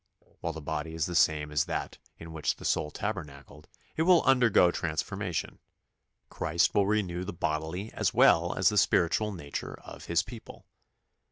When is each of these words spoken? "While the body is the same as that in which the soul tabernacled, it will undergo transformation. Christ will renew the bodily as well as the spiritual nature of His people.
"While 0.41 0.53
the 0.53 0.61
body 0.63 0.95
is 0.95 1.05
the 1.05 1.13
same 1.13 1.51
as 1.51 1.65
that 1.65 1.99
in 2.17 2.33
which 2.33 2.55
the 2.55 2.65
soul 2.65 2.89
tabernacled, 2.89 3.67
it 3.95 4.01
will 4.01 4.23
undergo 4.23 4.71
transformation. 4.71 5.59
Christ 6.27 6.73
will 6.73 6.87
renew 6.87 7.23
the 7.23 7.33
bodily 7.33 7.93
as 7.93 8.11
well 8.11 8.55
as 8.55 8.69
the 8.69 8.79
spiritual 8.79 9.31
nature 9.31 9.75
of 9.81 10.05
His 10.05 10.23
people. 10.23 10.65